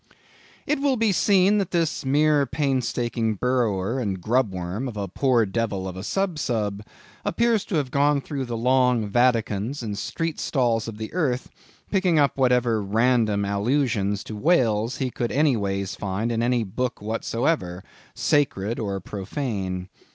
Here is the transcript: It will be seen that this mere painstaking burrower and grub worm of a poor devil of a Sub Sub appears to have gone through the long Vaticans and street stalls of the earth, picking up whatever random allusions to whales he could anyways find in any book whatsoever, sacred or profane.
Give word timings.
It 0.65 0.79
will 0.81 0.97
be 0.97 1.11
seen 1.11 1.59
that 1.59 1.69
this 1.69 2.03
mere 2.03 2.47
painstaking 2.47 3.35
burrower 3.35 3.99
and 3.99 4.19
grub 4.19 4.51
worm 4.51 4.87
of 4.87 4.97
a 4.97 5.07
poor 5.07 5.45
devil 5.45 5.87
of 5.87 5.95
a 5.95 6.01
Sub 6.01 6.39
Sub 6.39 6.81
appears 7.23 7.63
to 7.65 7.75
have 7.75 7.91
gone 7.91 8.19
through 8.19 8.45
the 8.45 8.57
long 8.57 9.07
Vaticans 9.07 9.83
and 9.83 9.95
street 9.95 10.39
stalls 10.39 10.87
of 10.87 10.97
the 10.97 11.13
earth, 11.13 11.51
picking 11.91 12.17
up 12.17 12.35
whatever 12.35 12.81
random 12.81 13.45
allusions 13.45 14.23
to 14.23 14.35
whales 14.35 14.97
he 14.97 15.11
could 15.11 15.31
anyways 15.31 15.93
find 15.95 16.31
in 16.31 16.41
any 16.41 16.63
book 16.63 16.99
whatsoever, 16.99 17.83
sacred 18.15 18.79
or 18.79 18.99
profane. 18.99 19.87